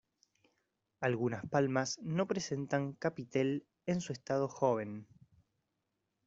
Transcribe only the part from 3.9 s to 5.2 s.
su estado joven.